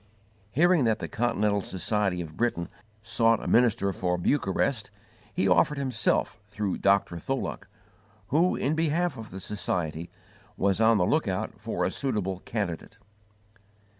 Hearing 0.49 0.85
that 0.85 0.97
the 0.97 1.07
Continental 1.07 1.61
Society 1.61 2.21
of 2.21 2.35
Britain 2.35 2.69
sought 3.03 3.39
a 3.43 3.45
minister 3.45 3.93
for 3.93 4.17
Bucharest, 4.17 4.89
he 5.31 5.47
offered 5.47 5.77
himself 5.77 6.41
through 6.47 6.79
Dr. 6.79 7.17
Tholuck, 7.17 7.67
who, 8.29 8.55
in 8.55 8.73
behalf 8.73 9.15
of 9.15 9.29
the 9.29 9.39
Society, 9.39 10.09
was 10.57 10.81
on 10.81 10.97
the 10.97 11.05
lookout 11.05 11.53
for 11.59 11.85
a 11.85 11.91
suitable 11.91 12.39
candidate. 12.45 12.97